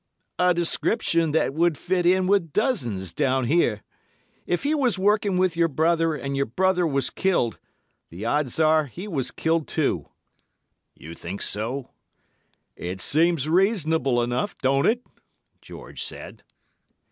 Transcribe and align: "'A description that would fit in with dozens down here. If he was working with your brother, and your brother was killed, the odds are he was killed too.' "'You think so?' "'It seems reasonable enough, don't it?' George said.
"'A 0.39 0.55
description 0.55 1.29
that 1.29 1.53
would 1.53 1.77
fit 1.77 2.07
in 2.07 2.25
with 2.25 2.51
dozens 2.51 3.13
down 3.13 3.45
here. 3.45 3.83
If 4.47 4.63
he 4.63 4.73
was 4.73 4.97
working 4.97 5.37
with 5.37 5.55
your 5.55 5.67
brother, 5.67 6.15
and 6.15 6.35
your 6.35 6.47
brother 6.47 6.87
was 6.87 7.11
killed, 7.11 7.59
the 8.09 8.25
odds 8.25 8.59
are 8.59 8.87
he 8.87 9.07
was 9.07 9.29
killed 9.29 9.67
too.' 9.67 10.07
"'You 10.95 11.13
think 11.13 11.43
so?' 11.43 11.91
"'It 12.75 12.99
seems 12.99 13.47
reasonable 13.47 14.23
enough, 14.23 14.57
don't 14.57 14.87
it?' 14.87 15.05
George 15.61 16.01
said. 16.01 16.41